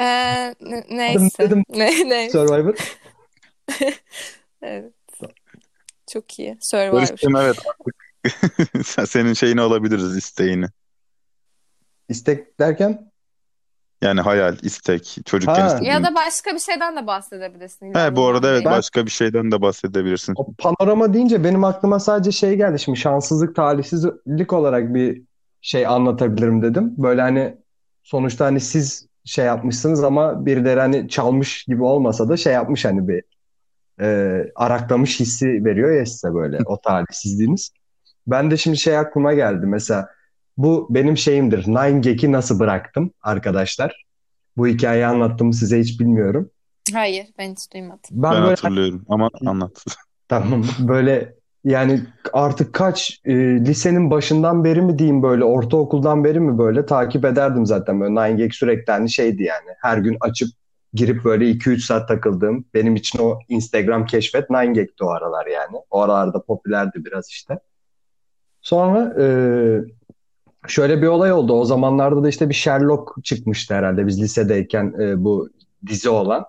[0.00, 0.04] Ee,
[0.60, 1.28] ne- neyse.
[1.38, 1.64] dedim.
[1.68, 2.30] Ne, ne?
[2.30, 2.74] Survivor.
[4.62, 4.92] Evet.
[6.12, 6.56] Çok iyi.
[6.60, 6.92] Survivor.
[6.92, 10.66] Barış'cığım evet artık sen- senin şeyini alabiliriz isteğini.
[12.08, 13.11] İstek derken
[14.02, 15.66] Yani hayal, istek, çocukken Ha.
[15.66, 15.90] istediğin.
[15.90, 17.94] Ya da başka bir şeyden de bahsedebilirsin.
[17.94, 20.34] He, bu arada evet Ben- başka bir şeyden de bahsedebilirsin.
[20.36, 22.78] o panorama deyince benim aklıma sadece şey geldi.
[22.78, 25.22] Şimdi şanssızlık, talihsizlik olarak bir
[25.60, 26.94] şey anlatabilirim dedim.
[26.98, 27.56] Böyle hani
[28.02, 33.08] sonuçta hani siz şey yapmışsınız ama birileri hani çalmış gibi olmasa da şey yapmış hani
[33.08, 33.22] bir
[34.00, 37.70] e, araklamış hissi veriyor ya size böyle o talihsizliğiniz.
[38.26, 40.08] Ben de şimdi şey aklıma geldi mesela
[40.56, 41.66] bu benim şeyimdir.
[41.66, 44.04] Nine Gag'i nasıl bıraktım arkadaşlar?
[44.56, 46.50] Bu hikayeyi anlattığımı size hiç bilmiyorum.
[46.92, 48.00] Hayır ben hiç duymadım.
[48.10, 49.84] Ben Ben böyle hatırlıyorum ama anlat.
[50.28, 51.34] Tamam böyle
[51.64, 52.00] yani
[52.32, 53.34] artık kaç e,
[53.64, 58.42] lisenin başından beri mi diyeyim böyle ortaokuldan beri mi böyle takip ederdim zaten böyle Nine
[58.42, 60.48] Gag sürekli hani şeydi yani her gün açıp
[60.94, 65.76] girip böyle 2-3 saat takıldığım benim için o Instagram keşfet Nine Gag'ti o aralar yani
[65.90, 67.58] o aralarda popülerdi biraz işte.
[68.60, 69.26] Sonra e,
[70.66, 75.24] şöyle bir olay oldu o zamanlarda da işte bir Sherlock çıkmıştı herhalde biz lisedeyken e,
[75.24, 75.48] bu
[75.86, 76.44] dizi olan.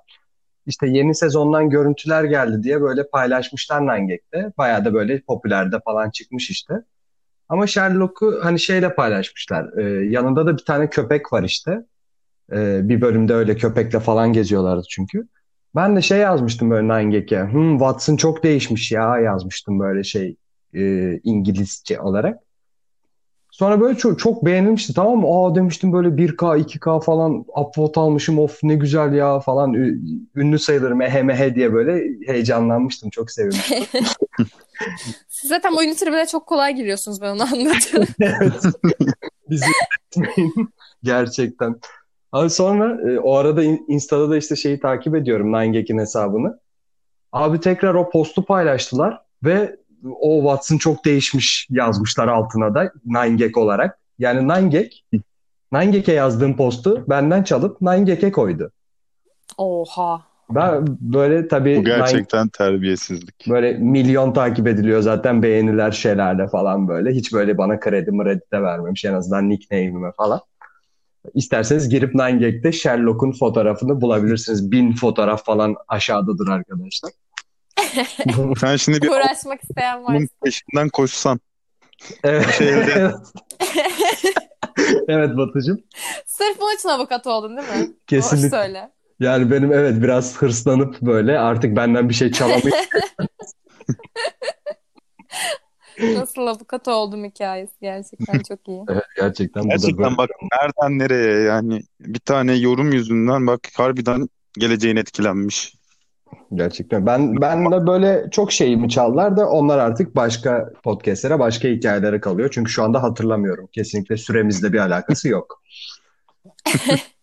[0.65, 4.53] İşte yeni sezondan görüntüler geldi diye böyle paylaşmışlar Nangek'te.
[4.57, 6.73] Bayağı da böyle popülerde falan çıkmış işte.
[7.49, 9.77] Ama Sherlock'u hani şeyle paylaşmışlar.
[9.77, 11.85] Ee, yanında da bir tane köpek var işte.
[12.51, 15.27] Ee, bir bölümde öyle köpekle falan geziyorlardı çünkü.
[15.75, 17.43] Ben de şey yazmıştım böyle Nangek'e.
[17.51, 20.37] Hmm, Watson çok değişmiş ya yazmıştım böyle şey
[20.73, 22.42] e, İngilizce olarak.
[23.53, 25.27] Sonra böyle çok, çok beğenilmişti tamam mı?
[25.27, 29.73] Aa demiştim böyle 1K 2K falan upvote almışım of ne güzel ya falan
[30.35, 33.77] ünlü sayılırım ehe mehe diye böyle heyecanlanmıştım çok sevinmiştim.
[35.29, 38.07] Siz zaten oyun tribüne çok kolay giriyorsunuz ben onu anladım.
[38.19, 38.63] Evet.
[39.49, 39.65] Bizi
[40.07, 40.69] etmeyin.
[41.03, 41.75] Gerçekten.
[42.31, 46.59] Abi sonra e, o arada in- Insta'da da işte şeyi takip ediyorum 9gag'in hesabını.
[47.31, 49.75] Abi tekrar o postu paylaştılar ve
[50.21, 53.99] o Watson çok değişmiş yazmışlar altına da 9gag olarak.
[54.19, 54.89] Yani 9gag
[55.73, 58.71] 9gag'e yazdığım postu benden çalıp 9gag'e koydu.
[59.57, 60.21] Oha.
[60.49, 63.47] Ben böyle tabii Bu 9 gerçekten terbiyesizlik.
[63.49, 67.11] Böyle milyon takip ediliyor zaten beğeniler şelale falan böyle.
[67.11, 70.39] Hiç böyle bana kredi mredi de vermemiş en azından nickname'ime falan.
[71.33, 74.71] İsterseniz girip 9gag'de Sherlock'un fotoğrafını bulabilirsiniz.
[74.71, 77.11] Bin fotoğraf falan aşağıdadır arkadaşlar.
[78.59, 80.27] Sen şimdi bir Uğraşmak isteyen bunun varsa.
[80.43, 81.39] peşinden koşsan.
[82.23, 82.49] Evet.
[82.57, 83.15] Şeyde- evet.
[85.07, 85.77] Evet Batucuğum.
[86.27, 87.75] Sırf bunun için avukat oldun değil mi?
[87.87, 88.49] Doğru Kesinlikle.
[88.49, 88.91] söyle.
[89.19, 92.73] Yani benim evet biraz hırslanıp böyle artık benden bir şey çalamayıp
[95.99, 98.81] Nasıl avukat oldum hikayesi gerçekten çok iyi.
[98.89, 100.17] Evet, gerçekten bu da Gerçekten böyle.
[100.17, 105.75] bak nereden nereye yani bir tane yorum yüzünden bak harbiden geleceğin etkilenmiş.
[106.55, 107.05] Gerçekten.
[107.05, 112.49] Ben ben de böyle çok şeyimi çaldılar da onlar artık başka podcastlere, başka hikayelere kalıyor.
[112.53, 113.67] Çünkü şu anda hatırlamıyorum.
[113.67, 115.63] Kesinlikle süremizle bir alakası yok.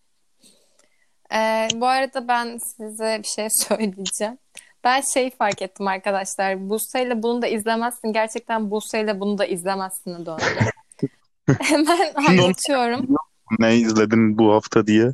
[1.33, 4.37] Ee, bu arada ben size bir şey söyleyeceğim.
[4.83, 6.69] Ben şey fark ettim arkadaşlar.
[6.69, 8.13] Buse'yle bunu da izlemezsin.
[8.13, 10.41] Gerçekten Buse'yle bunu da izlemezsin döndü.
[11.59, 13.07] Hemen anlatıyorum.
[13.59, 15.13] Ne izledin bu hafta diye.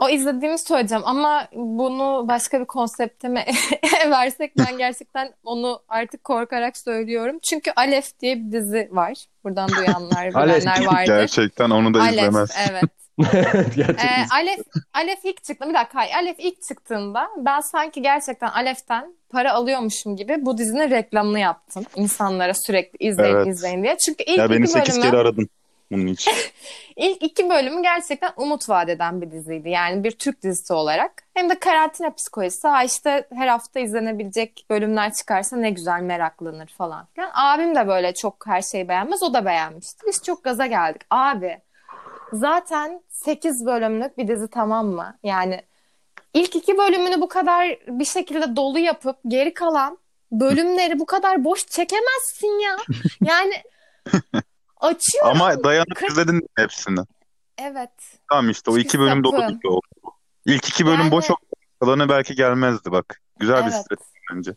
[0.00, 3.44] O izlediğimi söyleyeceğim ama bunu başka bir konsepte mi
[4.10, 7.38] versek ben gerçekten onu artık korkarak söylüyorum.
[7.42, 9.14] Çünkü Alef diye bir dizi var.
[9.44, 11.06] Buradan duyanlar, bilenler vardır.
[11.06, 12.50] Gerçekten onu da Alef, izlemez.
[12.70, 12.84] evet.
[13.24, 14.58] Ee, Alef,
[14.94, 15.68] Alef ilk çıktı.
[15.68, 16.12] Bir dakika, hayır.
[16.14, 21.84] Alef ilk çıktığında ben sanki gerçekten Alef'ten para alıyormuşum gibi bu dizinin reklamını yaptım.
[21.96, 23.46] İnsanlara sürekli izleyin Evet.
[23.46, 23.96] izleyin diye.
[24.06, 25.48] Çünkü ilk Ya beni iki 8 bölümü, kere aradın
[25.92, 26.32] bunun için.
[26.96, 29.70] ilk iki bölümü gerçekten umut vaat eden bir diziydi.
[29.70, 31.22] Yani bir Türk dizisi olarak.
[31.34, 32.68] Hem de karantina psikolojisi.
[32.68, 37.08] Ha işte her hafta izlenebilecek bölümler çıkarsa ne güzel meraklanır falan.
[37.16, 39.22] Yani abim de böyle çok her şeyi beğenmez.
[39.22, 40.06] O da beğenmişti.
[40.06, 41.02] Biz çok gaza geldik.
[41.10, 41.58] Abi
[42.32, 45.18] zaten 8 bölümlük bir dizi tamam mı?
[45.22, 45.62] Yani
[46.34, 49.98] ilk iki bölümünü bu kadar bir şekilde dolu yapıp geri kalan
[50.32, 52.76] bölümleri bu kadar boş çekemezsin ya.
[53.24, 53.54] Yani
[54.80, 55.26] açıyor.
[55.26, 57.00] Ama dayanıp Kırk- izledin hepsini.
[57.58, 57.90] Evet.
[58.30, 59.54] Tamam işte o Çünkü iki bölüm dolu sapığım.
[59.56, 59.86] gibi oldu.
[60.46, 61.38] İlk iki bölüm Yani- boş oldu.
[61.80, 63.20] Kalanı belki gelmezdi bak.
[63.38, 63.74] Güzel bir Evet.
[63.84, 64.54] strateji bence.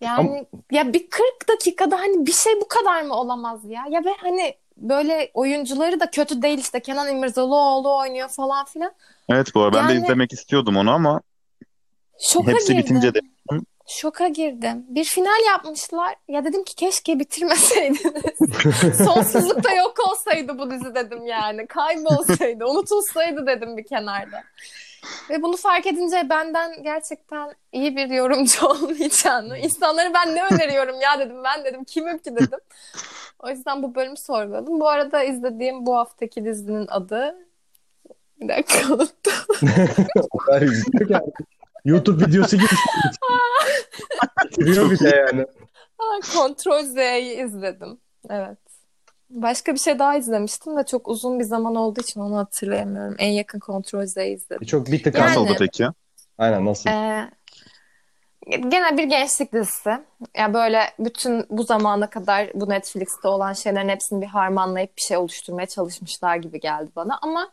[0.00, 3.84] Yani ya bir 40 dakikada hani bir şey bu kadar mı olamaz ya?
[3.90, 8.92] Ya ve hani böyle oyuncuları da kötü değil işte Kenan İmirzalıoğlu oynuyor falan filan.
[9.28, 11.20] Evet bu arada ben de Yani- izlemek istiyordum onu ama
[12.20, 12.82] Şoka hepsi girdim.
[12.84, 13.20] bitince de
[13.88, 14.86] Şoka girdim.
[14.88, 16.14] Bir final yapmışlar.
[16.28, 18.02] Ya dedim ki keşke bitirmeseydiniz.
[19.04, 21.66] Sonsuzlukta yok olsaydı bu dizi dedim yani.
[21.66, 24.42] Kaybolsaydı, unutulsaydı dedim bir kenarda.
[25.30, 31.18] Ve bunu fark edince benden gerçekten iyi bir yorumcu olmayacağını, insanlara ben ne öneriyorum ya
[31.18, 31.44] dedim.
[31.44, 32.58] Ben dedim kimim ki dedim.
[33.38, 34.80] O yüzden bu bölümü sorguladım.
[34.80, 37.36] Bu arada izlediğim bu haftaki dizinin adı
[38.40, 39.32] bir dakika unuttum.
[40.30, 40.64] O kadar.
[41.84, 42.66] YouTube videosu gibi.
[44.44, 45.46] Bitiriyor bir de yani.
[46.36, 48.00] Kontrol Z'yi izledim.
[48.30, 48.58] Evet.
[49.30, 53.14] Başka bir şey daha izlemiştim de çok uzun bir zaman olduğu için onu hatırlayamıyorum.
[53.18, 54.66] En yakın Kontrol Z'yi izledim.
[54.66, 55.86] Çok bir tık Yani- nasıldı peki?
[56.38, 56.90] Aynen nasıl?
[56.90, 57.30] Ee,
[58.46, 59.90] gene bir gençlik dizisi.
[60.36, 65.16] Ya böyle bütün bu zamana kadar bu Netflix'te olan şeylerin hepsini bir harmanlayıp bir şey
[65.16, 67.18] oluşturmaya çalışmışlar gibi geldi bana.
[67.22, 67.50] Ama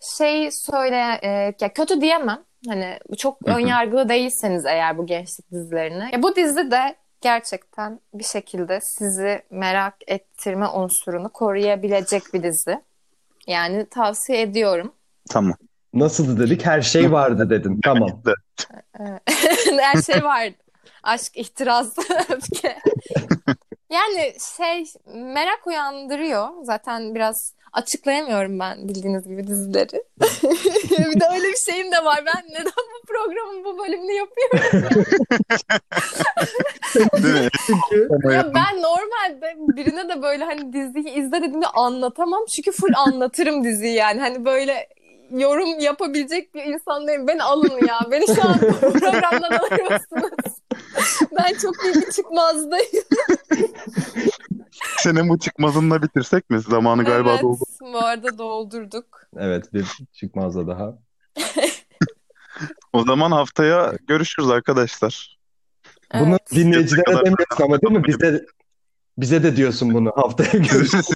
[0.00, 1.28] şey söyle e,
[1.60, 2.42] ya kötü diyemem.
[2.68, 6.10] Hani çok önyargılı değilseniz eğer bu gençlik dizilerine.
[6.12, 12.80] Ya bu dizi de gerçekten bir şekilde sizi merak ettirme unsurunu koruyabilecek bir dizi.
[13.46, 14.92] Yani tavsiye ediyorum.
[15.30, 15.54] Tamam.
[15.94, 16.66] Nasıldı dedik?
[16.66, 17.80] Her şey vardı dedin.
[17.84, 18.08] Tamam.
[19.80, 20.54] Her şey vardı.
[21.02, 21.98] Aşk, ihtiras,
[22.30, 22.78] öfke.
[23.92, 26.48] Yani şey merak uyandırıyor.
[26.62, 30.02] Zaten biraz açıklayamıyorum ben bildiğiniz gibi dizileri.
[31.14, 32.24] bir de öyle bir şeyim de var.
[32.26, 35.04] Ben neden bu programın bu bölümünü yapıyorum?
[38.32, 42.44] Ya ben normalde birine de böyle hani diziyi izle dediğimde anlatamam.
[42.46, 44.20] Çünkü full anlatırım diziyi yani.
[44.20, 44.88] Hani böyle
[45.30, 47.28] yorum yapabilecek bir insan değilim.
[47.28, 48.00] Beni alın ya.
[48.10, 50.61] Beni şu an bu programdan alır mısınız?
[51.38, 53.04] Ben çok iyi bir çıkmazdayım.
[54.98, 56.60] Senin bu çıkmazınla bitirsek mi?
[56.60, 57.64] Zamanı galiba evet, doldu.
[57.80, 59.20] bu arada doldurduk.
[59.36, 60.98] Evet bir çıkmazda daha.
[62.92, 65.38] O zaman haftaya görüşürüz arkadaşlar.
[66.14, 66.50] Bunu Evet.
[66.54, 68.04] dinleyicilere kadar- demiyorsun ama değil mi?
[68.04, 68.44] Bize
[69.18, 70.12] bize de diyorsun bunu.
[70.16, 71.08] Haftaya görüşürüz.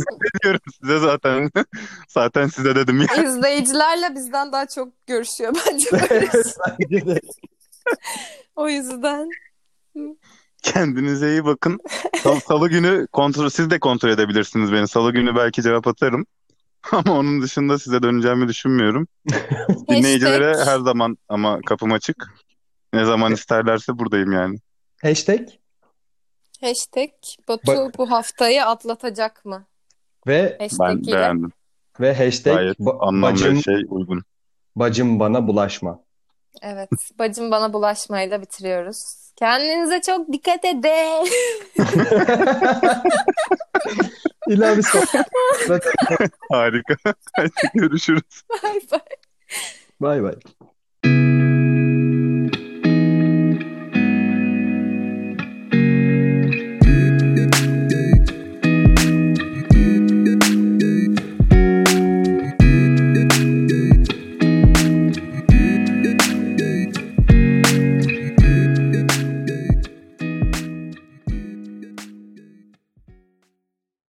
[0.42, 1.50] Diyorum size zaten.
[2.08, 3.24] Zaten size dedim ya.
[3.24, 5.88] İzleyicilerle bizden daha çok görüşüyor bence.
[6.80, 7.20] Bence de.
[8.56, 9.28] O yüzden.
[10.62, 11.80] Kendinize iyi bakın.
[12.22, 14.88] Sal- Salı günü kontrol, siz de kontrol edebilirsiniz beni.
[14.88, 16.26] Salı günü belki cevap atarım.
[16.92, 19.08] Ama onun dışında size döneceğimi düşünmüyorum.
[19.88, 22.34] Dinleyicilere Hashtag- her zaman ama kapım açık.
[22.92, 24.58] Ne zaman isterlerse buradayım yani.
[25.02, 25.40] Hashtag
[26.60, 27.10] Hashtag
[27.48, 29.66] Batu Bak- bu haftayı atlatacak mı?
[30.26, 31.12] ve Ben ile.
[31.12, 31.52] beğendim.
[32.00, 34.22] ve hashtag Gayet ba- bacım şey uygun.
[34.76, 36.00] bacım bana bulaşma.
[36.62, 36.90] Evet.
[37.18, 39.25] Bacım bana bulaşmayla bitiriyoruz.
[39.36, 41.28] Kendinize çok dikkat edin.
[44.48, 45.04] İlahi son.
[46.50, 46.96] Harika.
[47.36, 48.22] Hadi görüşürüz.
[48.62, 49.00] Bay bay.
[50.00, 50.34] Bay bay.